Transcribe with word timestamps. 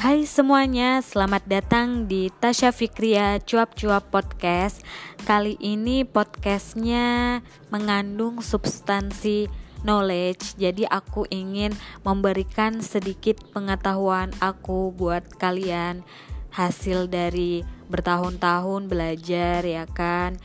Hai 0.00 0.24
semuanya, 0.24 1.04
selamat 1.04 1.44
datang 1.44 2.08
di 2.08 2.32
Tasya 2.32 2.72
Fikria 2.72 3.36
Cuap-Cuap 3.36 4.08
Podcast. 4.08 4.80
Kali 5.28 5.60
ini 5.60 6.08
podcastnya 6.08 7.44
mengandung 7.68 8.40
substansi 8.40 9.52
knowledge 9.84 10.56
Jadi 10.56 10.88
aku 10.88 11.28
ingin 11.28 11.76
memberikan 12.00 12.80
sedikit 12.80 13.44
pengetahuan 13.52 14.32
aku 14.40 14.88
buat 14.88 15.36
kalian. 15.36 16.00
Hasil 16.48 17.12
dari 17.12 17.60
bertahun-tahun 17.92 18.88
belajar 18.88 19.60
ya 19.68 19.84
kan? 19.84 20.40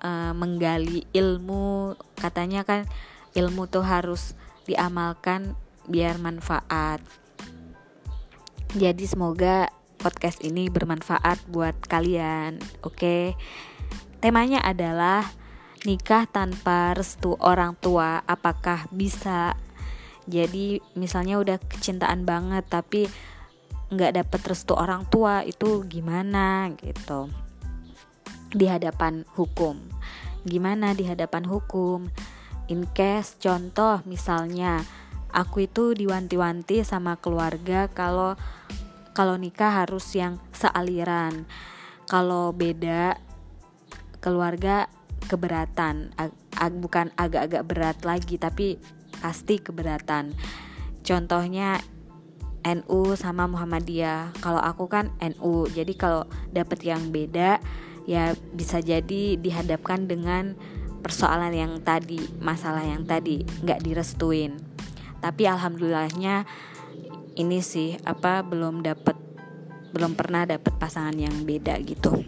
E, 0.00 0.32
Menggali 0.32 1.04
ilmu 1.12 1.92
Katanya 2.16 2.64
kan 2.64 2.88
ilmu 3.36 3.68
tuh 3.68 3.84
harus 3.84 4.32
diamalkan 4.64 5.60
biar 5.84 6.16
manfaat 6.16 7.04
jadi 8.72 9.04
semoga 9.04 9.68
podcast 10.00 10.40
ini 10.40 10.72
bermanfaat 10.72 11.44
buat 11.52 11.76
kalian. 11.84 12.56
Oke. 12.82 13.36
Temanya 14.18 14.64
adalah 14.64 15.28
nikah 15.84 16.24
tanpa 16.30 16.96
restu 16.96 17.36
orang 17.38 17.76
tua 17.78 18.24
apakah 18.24 18.88
bisa? 18.90 19.54
Jadi 20.24 20.78
misalnya 20.94 21.36
udah 21.36 21.58
kecintaan 21.58 22.24
banget 22.24 22.64
tapi 22.70 23.10
nggak 23.92 24.24
dapet 24.24 24.40
restu 24.48 24.72
orang 24.72 25.04
tua 25.12 25.44
itu 25.44 25.84
gimana 25.84 26.72
gitu 26.80 27.28
di 28.52 28.64
hadapan 28.64 29.28
hukum 29.36 29.76
gimana 30.48 30.96
di 30.96 31.04
hadapan 31.04 31.44
hukum 31.44 32.08
in 32.72 32.88
case 32.96 33.36
contoh 33.36 34.00
misalnya 34.08 34.80
aku 35.32 35.66
itu 35.66 35.96
diwanti-wanti 35.96 36.84
sama 36.84 37.16
keluarga 37.18 37.88
kalau 37.88 38.36
kalau 39.12 39.36
nikah 39.36 39.84
harus 39.84 40.04
yang 40.16 40.40
sealiran. 40.52 41.44
Kalau 42.08 42.52
beda 42.52 43.16
keluarga 44.20 44.88
keberatan 45.28 46.12
ag, 46.20 46.72
bukan 46.76 47.12
agak-agak 47.16 47.64
berat 47.64 47.98
lagi 48.04 48.36
tapi 48.36 48.76
pasti 49.20 49.60
keberatan. 49.60 50.36
Contohnya 51.02 51.80
NU 52.62 53.16
sama 53.16 53.48
Muhammadiyah. 53.48 54.36
Kalau 54.38 54.60
aku 54.60 54.86
kan 54.88 55.10
NU 55.18 55.66
jadi 55.72 55.92
kalau 55.96 56.28
dapet 56.52 56.84
yang 56.84 57.10
beda 57.10 57.58
ya 58.04 58.34
bisa 58.54 58.82
jadi 58.82 59.38
dihadapkan 59.38 60.10
dengan 60.10 60.58
persoalan 61.02 61.54
yang 61.54 61.72
tadi 61.82 62.18
masalah 62.38 62.82
yang 62.82 63.02
tadi 63.06 63.42
nggak 63.62 63.82
direstuin 63.82 64.71
tapi 65.22 65.46
alhamdulillahnya 65.46 66.44
ini 67.38 67.62
sih 67.62 67.96
apa 68.02 68.42
belum 68.42 68.82
dapat 68.82 69.16
belum 69.94 70.18
pernah 70.18 70.48
dapat 70.48 70.72
pasangan 70.76 71.14
yang 71.14 71.46
beda 71.46 71.78
gitu. 71.84 72.24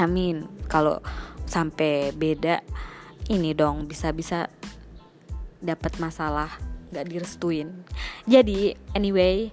Amin. 0.00 0.48
Kalau 0.66 0.98
sampai 1.44 2.10
beda 2.16 2.64
ini 3.28 3.52
dong 3.52 3.86
bisa-bisa 3.86 4.48
dapat 5.62 6.00
masalah 6.02 6.50
gak 6.90 7.06
direstuin. 7.08 7.86
Jadi 8.26 8.74
anyway 8.96 9.52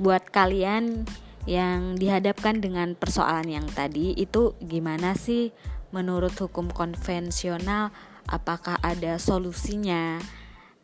buat 0.00 0.26
kalian 0.32 1.06
yang 1.44 2.00
dihadapkan 2.00 2.58
dengan 2.58 2.96
persoalan 2.96 3.46
yang 3.52 3.66
tadi 3.68 4.16
itu 4.16 4.56
gimana 4.64 5.12
sih 5.14 5.52
menurut 5.92 6.32
hukum 6.40 6.72
konvensional? 6.72 7.92
Apakah 8.24 8.80
ada 8.80 9.20
solusinya 9.20 10.16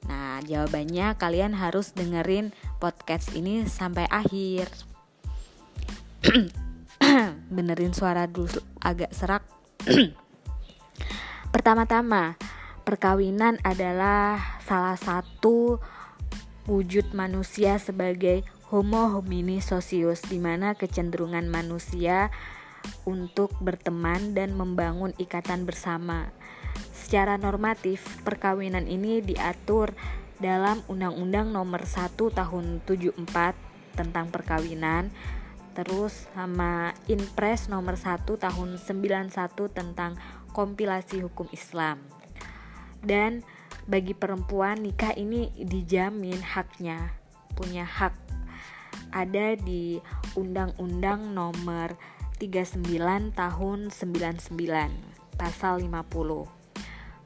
Nah, 0.09 0.41
jawabannya 0.41 1.19
kalian 1.21 1.53
harus 1.53 1.93
dengerin 1.93 2.57
podcast 2.81 3.37
ini 3.37 3.69
sampai 3.69 4.09
akhir. 4.09 4.71
Benerin 7.55 7.93
suara 7.93 8.25
dulu 8.25 8.63
agak 8.81 9.13
serak. 9.13 9.45
Pertama-tama, 11.55 12.39
perkawinan 12.87 13.59
adalah 13.67 14.61
salah 14.65 14.97
satu 14.97 15.83
wujud 16.71 17.11
manusia 17.13 17.77
sebagai 17.83 18.47
homo 18.71 19.11
homini 19.11 19.59
socius 19.59 20.23
di 20.23 20.39
mana 20.39 20.79
kecenderungan 20.79 21.51
manusia 21.51 22.31
untuk 23.03 23.51
berteman 23.59 24.33
dan 24.33 24.55
membangun 24.55 25.11
ikatan 25.19 25.67
bersama 25.67 26.31
Secara 27.01 27.41
normatif, 27.41 28.21
perkawinan 28.29 28.85
ini 28.85 29.25
diatur 29.25 29.97
dalam 30.37 30.85
Undang-Undang 30.85 31.49
Nomor 31.49 31.89
1 31.89 32.13
Tahun 32.13 32.65
74 32.85 33.17
tentang 33.97 34.29
perkawinan, 34.29 35.09
terus 35.73 36.29
sama 36.37 36.93
Inpres 37.09 37.73
Nomor 37.73 37.97
1 37.97 38.29
Tahun 38.29 38.71
91 38.77 39.33
tentang 39.73 40.21
kompilasi 40.53 41.25
hukum 41.25 41.49
Islam. 41.57 42.05
Dan 43.01 43.49
bagi 43.89 44.13
perempuan 44.13 44.85
nikah 44.85 45.17
ini 45.17 45.49
dijamin 45.57 46.37
haknya, 46.45 47.17
punya 47.57 47.89
hak. 47.89 48.13
Ada 49.09 49.57
di 49.57 50.05
Undang-Undang 50.37 51.33
Nomor 51.33 51.97
39 52.37 53.33
Tahun 53.33 53.79
99 53.89 54.53
pasal 55.41 55.81
50 55.81 56.60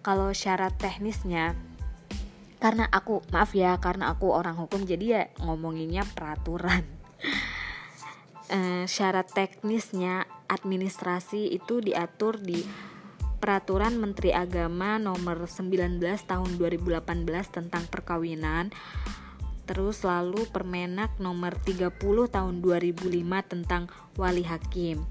kalau 0.05 0.37
syarat 0.37 0.77
teknisnya 0.77 1.57
karena 2.61 2.85
aku 2.93 3.25
maaf 3.33 3.57
ya 3.57 3.81
karena 3.81 4.13
aku 4.13 4.29
orang 4.37 4.61
hukum 4.61 4.85
jadi 4.85 5.05
ya 5.05 5.23
ngomonginnya 5.41 6.05
peraturan. 6.13 6.85
E, 8.45 8.85
syarat 8.85 9.33
teknisnya 9.33 10.29
administrasi 10.53 11.49
itu 11.49 11.81
diatur 11.81 12.37
di 12.37 12.61
peraturan 13.41 13.97
Menteri 13.97 14.37
Agama 14.37 15.01
nomor 15.01 15.49
19 15.49 15.97
tahun 16.29 16.51
2018 16.61 17.01
tentang 17.49 17.89
perkawinan 17.89 18.69
terus 19.65 20.05
lalu 20.05 20.45
Permenak 20.53 21.17
nomor 21.17 21.57
30 21.57 21.97
tahun 22.29 22.55
2005 22.61 23.17
tentang 23.49 23.89
wali 24.21 24.45
hakim. 24.45 25.09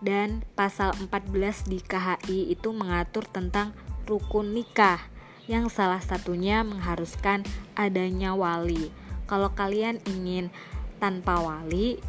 Dan 0.00 0.46
pasal 0.56 0.96
14 0.96 1.68
di 1.68 1.84
KHI 1.84 2.48
itu 2.54 2.72
mengatur 2.72 3.28
tentang 3.28 3.76
rukun 4.08 4.56
nikah 4.56 4.98
yang 5.44 5.68
salah 5.68 6.00
satunya 6.00 6.64
mengharuskan 6.64 7.44
adanya 7.76 8.32
wali. 8.32 8.88
Kalau 9.28 9.52
kalian 9.52 10.00
ingin 10.08 10.48
tanpa 10.96 11.36
wali 11.44 12.00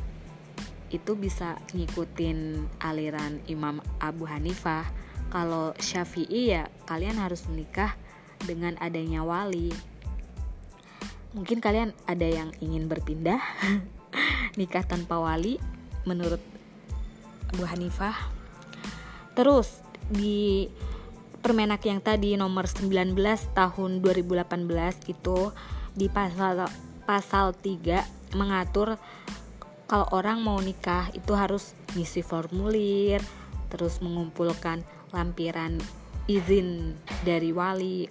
itu 0.89 1.11
bisa 1.13 1.59
ngikutin 1.75 2.65
aliran 2.81 3.43
Imam 3.45 3.83
Abu 3.99 4.25
Hanifah. 4.25 4.87
Kalau 5.29 5.77
Syafi'i 5.77 6.55
ya 6.55 6.71
kalian 6.89 7.21
harus 7.21 7.45
menikah 7.51 7.93
dengan 8.43 8.79
adanya 8.81 9.21
wali. 9.21 9.69
Mungkin 11.37 11.61
kalian 11.61 11.93
ada 12.09 12.25
yang 12.25 12.49
ingin 12.57 12.89
berpindah 12.89 13.37
nikah 14.59 14.81
tanpa 14.81 15.21
wali 15.21 15.61
menurut 16.09 16.41
Abu 17.53 17.63
Hanifah. 17.69 18.17
Terus 19.37 19.85
di 20.09 20.65
Permenak 21.39 21.79
yang 21.87 22.03
tadi 22.03 22.35
nomor 22.35 22.67
19 22.67 23.15
tahun 23.55 23.91
2018 24.03 25.07
itu 25.07 25.39
di 25.95 26.11
pasal 26.11 26.67
pasal 27.07 27.55
3 27.55 28.35
mengatur 28.35 28.99
kalau 29.89 30.05
orang 30.13 30.43
mau 30.43 30.59
nikah 30.61 31.09
itu 31.17 31.33
harus 31.33 31.73
ngisi 31.97 32.21
formulir, 32.21 33.23
terus 33.73 34.03
mengumpulkan 34.05 34.85
lampiran 35.09 35.81
izin 36.29 36.93
dari 37.25 37.49
wali. 37.49 38.05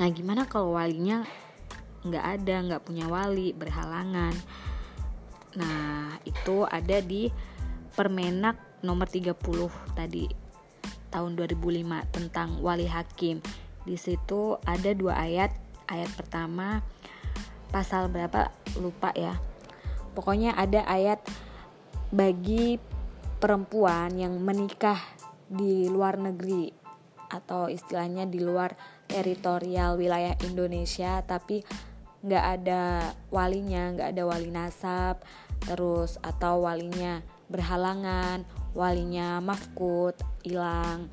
Nah, 0.00 0.08
gimana 0.10 0.50
kalau 0.50 0.74
walinya 0.74 1.22
nggak 2.02 2.24
ada, 2.40 2.56
nggak 2.66 2.82
punya 2.82 3.06
wali, 3.06 3.54
berhalangan? 3.54 4.34
Nah, 5.54 6.18
itu 6.26 6.66
ada 6.66 6.98
di 7.04 7.30
Permenak 7.94 8.82
nomor 8.82 9.10
30 9.10 9.34
tadi 9.94 10.47
tahun 11.08 11.36
2005 11.36 12.14
tentang 12.14 12.48
wali 12.60 12.88
hakim. 12.88 13.40
Di 13.84 13.96
situ 13.96 14.56
ada 14.64 14.90
dua 14.92 15.18
ayat. 15.18 15.52
Ayat 15.88 16.12
pertama 16.12 16.84
pasal 17.72 18.12
berapa 18.12 18.52
lupa 18.76 19.12
ya. 19.16 19.40
Pokoknya 20.12 20.52
ada 20.56 20.84
ayat 20.84 21.20
bagi 22.12 22.80
perempuan 23.38 24.16
yang 24.16 24.36
menikah 24.40 24.98
di 25.48 25.88
luar 25.88 26.20
negeri 26.20 26.72
atau 27.28 27.68
istilahnya 27.68 28.24
di 28.24 28.40
luar 28.40 28.72
teritorial 29.08 30.00
wilayah 30.00 30.36
Indonesia 30.44 31.20
tapi 31.24 31.64
nggak 32.24 32.44
ada 32.60 33.14
walinya 33.30 33.94
nggak 33.94 34.08
ada 34.16 34.22
wali 34.26 34.50
nasab 34.50 35.22
terus 35.62 36.18
atau 36.18 36.66
walinya 36.66 37.22
berhalangan 37.46 38.42
walinya 38.72 39.40
mafkut 39.40 40.18
hilang 40.44 41.08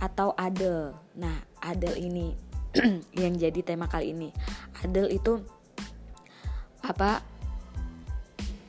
atau 0.00 0.34
adel. 0.34 0.94
Nah 1.18 1.42
adel 1.60 1.94
ini 1.98 2.34
yang 3.22 3.34
jadi 3.36 3.60
tema 3.62 3.86
kali 3.90 4.14
ini. 4.14 4.28
Adel 4.82 5.10
itu 5.12 5.42
apa 6.80 7.20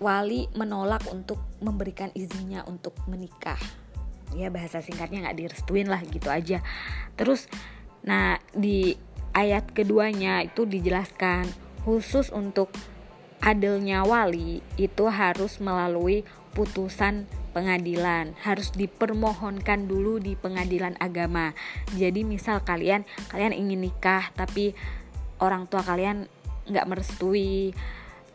wali 0.02 0.50
menolak 0.58 1.06
untuk 1.14 1.40
memberikan 1.62 2.10
izinnya 2.18 2.66
untuk 2.66 2.98
menikah. 3.06 3.60
Ya 4.34 4.50
bahasa 4.50 4.82
singkatnya 4.82 5.30
nggak 5.30 5.38
direstuin 5.38 5.88
lah 5.88 6.02
gitu 6.04 6.28
aja. 6.28 6.60
Terus 7.16 7.46
nah 8.02 8.42
di 8.52 8.98
ayat 9.32 9.72
keduanya 9.72 10.44
itu 10.44 10.66
dijelaskan 10.68 11.48
khusus 11.86 12.34
untuk 12.34 12.74
adilnya 13.42 14.06
wali 14.06 14.62
itu 14.78 15.10
harus 15.10 15.58
melalui 15.58 16.22
putusan 16.54 17.26
pengadilan. 17.52 18.34
Harus 18.42 18.72
dipermohonkan 18.72 19.86
dulu 19.86 20.18
di 20.18 20.40
pengadilan 20.40 20.96
agama. 20.98 21.52
Jadi 21.94 22.24
misal 22.24 22.64
kalian 22.64 23.04
kalian 23.30 23.54
ingin 23.54 23.84
nikah 23.84 24.32
tapi 24.34 24.74
orang 25.44 25.68
tua 25.68 25.84
kalian 25.84 26.26
nggak 26.72 26.88
merestui 26.88 27.76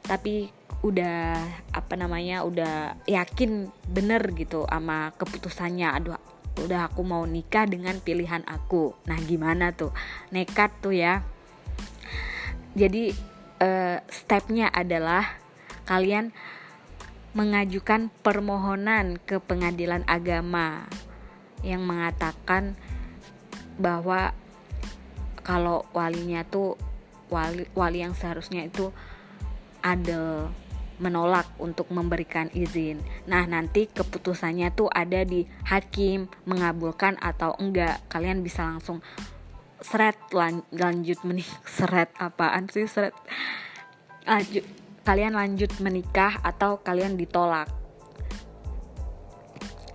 tapi 0.04 0.52
udah 0.84 1.40
apa 1.72 1.94
namanya 1.98 2.46
udah 2.46 3.00
yakin 3.08 3.72
bener 3.88 4.22
gitu 4.36 4.68
sama 4.68 5.10
keputusannya. 5.16 5.88
Aduh 5.90 6.20
udah 6.56 6.88
aku 6.88 7.04
mau 7.04 7.24
nikah 7.28 7.68
dengan 7.68 8.00
pilihan 8.00 8.44
aku. 8.48 8.96
Nah 9.08 9.18
gimana 9.24 9.76
tuh? 9.76 9.92
Nekat 10.32 10.72
tuh 10.80 10.96
ya. 10.96 11.20
Jadi 12.76 13.12
uh, 13.60 13.98
stepnya 14.08 14.68
adalah 14.72 15.36
kalian 15.88 16.32
mengajukan 17.36 18.08
permohonan 18.24 19.20
ke 19.20 19.36
pengadilan 19.44 20.08
agama 20.08 20.88
yang 21.60 21.84
mengatakan 21.84 22.72
bahwa 23.76 24.32
kalau 25.44 25.84
walinya 25.92 26.48
tuh 26.48 26.80
wali 27.28 27.68
wali 27.76 28.00
yang 28.00 28.16
seharusnya 28.16 28.64
itu 28.64 28.88
adil 29.84 30.48
menolak 30.96 31.44
untuk 31.60 31.92
memberikan 31.92 32.48
izin. 32.56 33.04
Nah, 33.28 33.44
nanti 33.44 33.84
keputusannya 33.84 34.72
tuh 34.72 34.88
ada 34.88 35.28
di 35.28 35.44
hakim 35.68 36.32
mengabulkan 36.48 37.20
atau 37.20 37.52
enggak. 37.60 38.00
Kalian 38.08 38.40
bisa 38.40 38.64
langsung 38.64 39.04
seret 39.84 40.16
lan, 40.32 40.64
lanjut 40.72 41.20
menik 41.20 41.44
seret 41.68 42.08
apaan 42.16 42.72
sih 42.72 42.88
seret 42.88 43.12
lanjut 44.24 44.64
kalian 45.06 45.38
lanjut 45.38 45.70
menikah 45.78 46.42
atau 46.42 46.82
kalian 46.82 47.14
ditolak? 47.14 47.70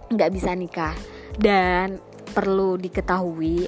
Nggak 0.07 0.31
bisa 0.31 0.55
nikah. 0.55 0.95
Dan 1.35 1.99
perlu 2.31 2.79
diketahui 2.79 3.67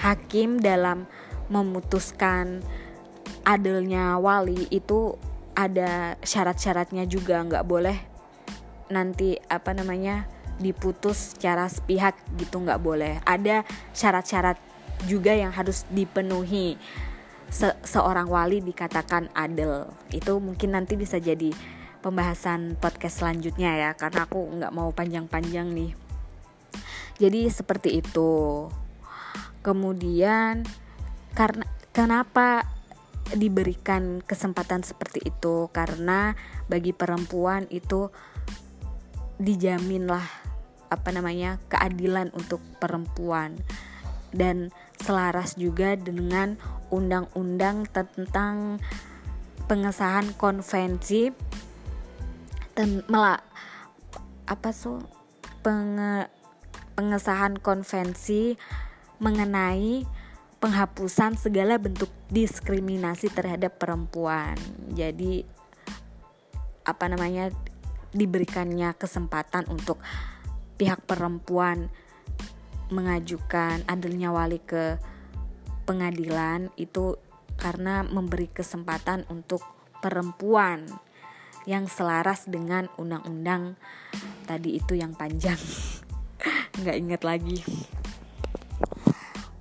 hakim 0.00 0.56
dalam 0.56 1.04
memutuskan 1.52 2.64
adilnya 3.44 4.16
wali 4.16 4.64
itu 4.72 5.12
ada 5.52 6.16
syarat-syaratnya 6.24 7.04
juga. 7.04 7.44
Nggak 7.44 7.68
boleh 7.68 7.98
nanti 8.88 9.36
apa 9.52 9.76
namanya 9.76 10.24
diputus 10.56 11.36
secara 11.36 11.68
sepihak 11.68 12.16
gitu. 12.40 12.64
Nggak 12.64 12.80
boleh. 12.80 13.20
Ada 13.28 13.68
syarat-syarat 13.92 14.56
juga 15.04 15.36
yang 15.36 15.52
harus 15.52 15.84
dipenuhi 15.92 16.80
Se 17.48 17.72
seorang 17.84 18.28
wali 18.28 18.60
dikatakan 18.60 19.32
adil. 19.32 19.88
Itu 20.12 20.38
mungkin 20.38 20.76
nanti 20.76 20.94
bisa 21.00 21.16
jadi 21.16 21.52
pembahasan 21.98 22.78
podcast 22.78 23.24
selanjutnya 23.24 23.74
ya 23.74 23.90
karena 23.98 24.28
aku 24.28 24.38
nggak 24.38 24.74
mau 24.74 24.92
panjang-panjang 24.94 25.68
nih. 25.72 25.92
Jadi 27.18 27.50
seperti 27.50 27.98
itu. 27.98 28.68
Kemudian 29.58 30.62
karena 31.34 31.66
kenapa 31.90 32.62
diberikan 33.34 34.22
kesempatan 34.22 34.86
seperti 34.86 35.26
itu? 35.26 35.66
Karena 35.74 36.32
bagi 36.70 36.94
perempuan 36.94 37.66
itu 37.68 38.08
dijaminlah 39.42 40.24
apa 40.88 41.08
namanya 41.12 41.58
keadilan 41.66 42.30
untuk 42.32 42.62
perempuan. 42.78 43.58
Dan 44.28 44.70
selaras 45.00 45.56
juga 45.56 45.96
dengan 45.96 46.60
undang-undang 46.88 47.88
tentang 47.90 48.80
pengesahan 49.68 50.32
konvensi 50.36 51.32
ten, 52.78 53.02
mela, 53.10 53.42
apa 54.46 54.70
so 54.70 55.02
penge, 55.66 56.30
pengesahan 56.94 57.58
konvensi 57.58 58.54
mengenai 59.18 60.06
penghapusan 60.62 61.34
segala 61.34 61.78
bentuk 61.78 62.10
diskriminasi 62.30 63.34
terhadap 63.34 63.82
perempuan. 63.82 64.54
Jadi 64.94 65.42
apa 66.86 67.04
namanya 67.10 67.50
diberikannya 68.14 68.94
kesempatan 68.96 69.66
untuk 69.68 70.00
pihak 70.78 71.02
perempuan 71.04 71.90
mengajukan 72.88 73.84
adilnya 73.84 74.32
wali 74.32 74.62
ke 74.62 74.96
pengadilan 75.88 76.68
itu 76.76 77.16
karena 77.56 78.04
memberi 78.04 78.52
kesempatan 78.52 79.24
untuk 79.32 79.64
perempuan 80.04 80.84
yang 81.64 81.88
selaras 81.88 82.44
dengan 82.44 82.92
undang-undang 83.00 83.80
tadi 84.44 84.76
itu 84.76 84.92
yang 85.00 85.16
panjang. 85.16 85.56
Nggak 86.80 86.96
inget 87.00 87.22
lagi. 87.24 87.58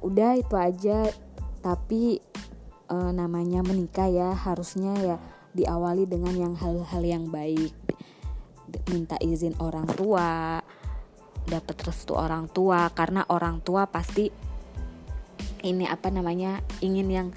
Udah 0.04 0.36
itu 0.36 0.56
aja. 0.60 1.08
Tapi 1.64 2.20
e, 2.88 2.96
namanya 3.12 3.60
menikah 3.66 4.08
ya 4.08 4.32
harusnya 4.32 4.96
ya 5.00 5.18
diawali 5.52 6.08
dengan 6.08 6.36
yang 6.36 6.54
hal-hal 6.56 7.04
yang 7.04 7.28
baik. 7.28 7.76
Minta 8.92 9.20
izin 9.20 9.56
orang 9.60 9.88
tua 9.96 10.60
dapat 11.48 11.78
restu 11.88 12.12
orang 12.16 12.52
tua 12.52 12.92
karena 12.92 13.24
orang 13.32 13.64
tua 13.64 13.88
pasti 13.88 14.47
ini 15.64 15.90
apa 15.90 16.10
namanya 16.14 16.62
ingin 16.82 17.08
yang 17.10 17.28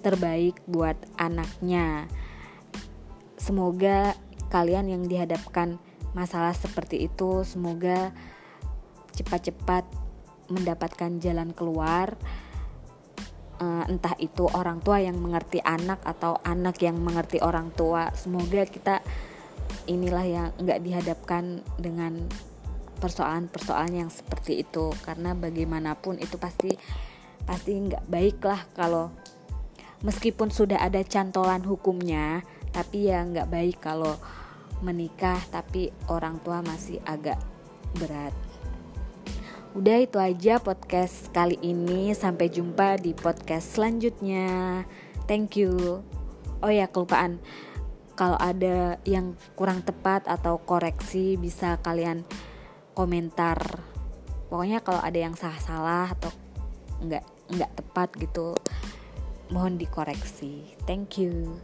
terbaik 0.00 0.58
buat 0.64 0.96
anaknya. 1.20 2.08
Semoga 3.36 4.16
kalian 4.50 4.90
yang 4.90 5.02
dihadapkan 5.06 5.78
masalah 6.10 6.50
seperti 6.56 7.06
itu 7.06 7.46
semoga 7.46 8.10
cepat-cepat 9.14 9.86
mendapatkan 10.50 11.22
jalan 11.22 11.54
keluar. 11.54 12.18
Uh, 13.60 13.84
entah 13.92 14.16
itu 14.16 14.48
orang 14.56 14.80
tua 14.80 15.04
yang 15.04 15.20
mengerti 15.20 15.60
anak 15.60 16.00
atau 16.00 16.40
anak 16.48 16.80
yang 16.80 16.96
mengerti 16.96 17.44
orang 17.44 17.68
tua. 17.76 18.08
Semoga 18.16 18.64
kita 18.64 19.04
inilah 19.84 20.24
yang 20.24 20.48
nggak 20.56 20.80
dihadapkan 20.80 21.60
dengan 21.76 22.24
persoalan-persoalan 23.04 24.08
yang 24.08 24.10
seperti 24.10 24.64
itu. 24.64 24.88
Karena 25.04 25.36
bagaimanapun 25.36 26.18
itu 26.24 26.40
pasti 26.40 26.72
pasti 27.50 27.74
nggak 27.74 28.06
baik 28.06 28.38
lah 28.46 28.62
kalau 28.78 29.10
meskipun 30.06 30.54
sudah 30.54 30.78
ada 30.78 31.02
cantolan 31.02 31.66
hukumnya 31.66 32.46
tapi 32.70 33.10
ya 33.10 33.26
nggak 33.26 33.50
baik 33.50 33.82
kalau 33.82 34.14
menikah 34.86 35.42
tapi 35.50 35.90
orang 36.06 36.38
tua 36.46 36.62
masih 36.62 37.02
agak 37.02 37.42
berat 37.98 38.30
Udah 39.70 40.02
itu 40.02 40.18
aja 40.18 40.58
podcast 40.58 41.30
kali 41.30 41.54
ini. 41.62 42.10
Sampai 42.10 42.50
jumpa 42.50 42.98
di 42.98 43.14
podcast 43.14 43.78
selanjutnya. 43.78 44.82
Thank 45.30 45.62
you. 45.62 46.02
Oh 46.58 46.72
ya, 46.74 46.90
kelupaan. 46.90 47.38
Kalau 48.18 48.34
ada 48.34 48.98
yang 49.06 49.38
kurang 49.54 49.86
tepat 49.86 50.26
atau 50.26 50.58
koreksi 50.58 51.38
bisa 51.38 51.78
kalian 51.86 52.26
komentar. 52.98 53.62
Pokoknya 54.50 54.82
kalau 54.82 54.98
ada 54.98 55.14
yang 55.22 55.38
salah-salah 55.38 56.18
atau 56.18 56.34
nggak 57.06 57.39
nggak 57.50 57.72
tepat 57.76 58.08
gitu, 58.18 58.54
mohon 59.50 59.76
dikoreksi. 59.76 60.74
Thank 60.86 61.18
you. 61.18 61.58